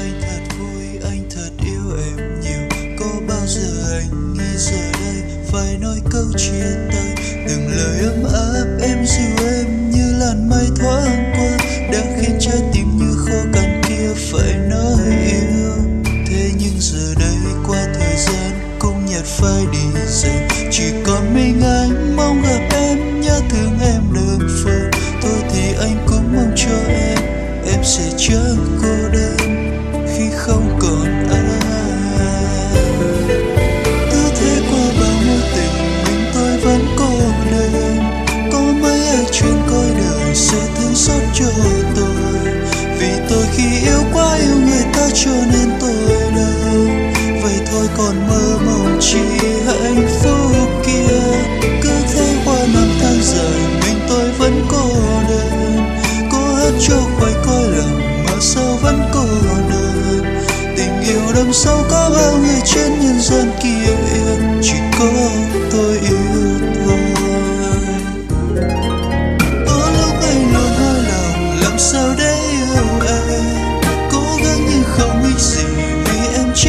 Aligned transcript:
anh 0.00 0.20
thật 0.22 0.56
vui, 0.58 0.84
anh 1.10 1.22
thật 1.34 1.50
yêu 1.64 1.96
em 2.06 2.40
nhiều. 2.40 2.94
Có 3.00 3.20
bao 3.28 3.46
giờ 3.46 3.98
anh 4.00 4.34
nghĩ 4.34 4.56
giờ 4.56 4.92
đây 4.92 5.22
phải 5.52 5.78
nói 5.80 6.00
câu 6.10 6.24
chia 6.36 6.64
tay 6.92 7.14
từng 7.48 7.68
lời 7.68 7.98
ấm 8.00 8.24
áp 8.34 8.66
em 8.82 9.06
dịu 9.06 9.46
em 9.46 9.90
như 9.90 10.12
làn 10.18 10.48
mây 10.48 10.66
thoáng 10.76 11.32
qua, 11.36 11.58
đã 11.92 12.00
khiến 12.20 12.36
trái 12.40 12.58
tim 12.72 12.98
như 12.98 13.14
khô 13.26 13.38
cằn 13.52 13.82
kia 13.88 14.14
phải 14.32 14.54
nói 14.54 15.16
yêu. 15.30 15.72
Thế 16.04 16.50
nhưng 16.58 16.80
giờ 16.80 17.14
đây 17.18 17.36
qua 17.66 17.86
thời 17.94 18.16
gian, 18.16 18.76
cũng 18.78 19.06
nhạt 19.06 19.24
phai 19.24 19.66
đi 19.72 20.00
dần. 20.08 20.48
Chỉ 20.70 20.84
còn 21.06 21.34
mình 21.34 21.62
anh, 21.62 22.16
mong 22.16 22.42
gặp 22.42 22.68
em, 22.70 23.20
nhớ 23.20 23.40
thương 23.50 23.78
em 23.80 24.02
đường 24.12 24.48
phố 24.64 24.98
thôi 25.22 25.42
thì 25.52 25.74
anh 25.80 26.06
cũng 26.06 26.36
mong 26.36 26.52
cho 26.56 26.76
em 26.88 27.18
em 27.66 27.84
sẽ 27.84 28.10
chẳng 28.18 28.78
cô 28.82 29.08
đơn. 29.12 29.19
Cho 45.14 45.30
nên 45.30 45.70
tôi 45.80 45.94
đâu 46.36 46.86
vậy 47.42 47.60
thôi 47.70 47.88
còn 47.96 48.28
mơ 48.28 48.58
mộng 48.66 48.98
chỉ 49.00 49.18
hạnh 49.66 50.08
phúc 50.22 50.68
kia. 50.86 51.16
Cứ 51.82 51.90
thế 52.12 52.36
qua 52.44 52.56
năm 52.74 52.88
tháng 53.00 53.20
rời 53.22 53.60
mình 53.82 54.00
tôi 54.08 54.32
vẫn 54.38 54.66
cô 54.70 54.88
đơn. 55.28 55.76
Cố 56.32 56.54
hết 56.54 56.72
cho 56.88 56.96
khoai 57.18 57.32
coi 57.46 57.64
lòng 57.70 58.00
mà 58.24 58.32
sao 58.40 58.78
vẫn 58.82 59.00
cô 59.14 59.24
đơn? 59.70 60.22
Tình 60.76 61.00
yêu 61.00 61.32
đậm 61.34 61.52
sâu 61.52 61.84
có 61.90 62.10
bao 62.14 62.38
người 62.38 62.60
trên 62.64 63.00
nhân 63.00 63.20
dân? 63.20 63.49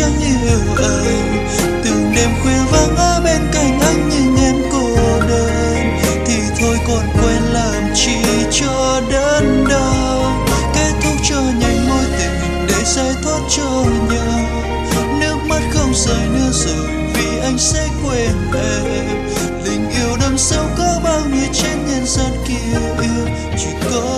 chiếc 0.02 0.26
yêu 0.26 0.60
anh 0.78 1.48
từng 1.84 2.14
đêm 2.16 2.30
khuya 2.44 2.64
vắng 2.72 2.96
ở 2.96 3.22
bên 3.24 3.42
cạnh 3.54 3.80
anh 3.80 4.10
nhưng 4.10 4.36
em 4.46 4.56
cô 4.72 4.96
đơn. 5.30 6.00
Thì 6.26 6.36
thôi 6.60 6.78
còn 6.88 7.06
quên 7.14 7.42
làm 7.54 7.84
chi 7.96 8.18
cho 8.52 9.02
đớn 9.12 9.66
đau. 9.70 10.46
Kết 10.74 10.92
thúc 11.04 11.14
cho 11.30 11.42
nhanh 11.60 11.90
mối 11.90 12.06
tình 12.18 12.68
để 12.68 12.84
giải 12.86 13.14
thoát 13.24 13.40
cho 13.58 13.84
nhau. 14.10 14.40
Nước 15.20 15.38
mắt 15.48 15.62
không 15.74 15.94
rơi 15.96 16.28
nữa 16.34 16.52
rồi 16.52 16.88
vì 17.14 17.40
anh 17.42 17.58
sẽ 17.58 17.88
quên 18.04 18.36
em. 18.54 19.06
Tình 19.66 19.90
yêu 19.90 20.18
đâm 20.20 20.38
sâu 20.38 20.66
có 20.78 21.00
bao 21.04 21.22
nhiêu 21.34 21.48
trên 21.54 21.78
nhân 21.88 22.06
gian 22.06 22.32
kia 22.48 22.80
yêu. 23.02 23.28
Chỉ 23.58 23.70
có 23.92 24.11